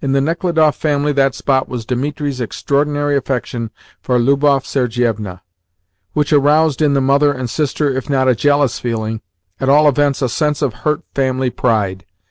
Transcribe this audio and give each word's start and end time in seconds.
In 0.00 0.12
the 0.12 0.20
Nechludoff 0.22 0.74
family 0.76 1.12
that 1.12 1.34
spot 1.34 1.68
was 1.68 1.84
Dimitri's 1.84 2.40
extraordinary 2.40 3.18
affection 3.18 3.70
for 4.00 4.18
Lubov 4.18 4.64
Sergievna, 4.64 5.42
which 6.14 6.32
aroused 6.32 6.80
in 6.80 6.94
the 6.94 7.02
mother 7.02 7.34
and 7.34 7.50
sister, 7.50 7.94
if 7.94 8.08
not 8.08 8.28
a 8.28 8.34
jealous 8.34 8.78
feeling, 8.78 9.20
at 9.60 9.68
all 9.68 9.86
events 9.86 10.22
a 10.22 10.30
sense 10.30 10.62
of 10.62 10.72
hurt 10.72 11.02
family 11.14 11.50
pride. 11.50 12.06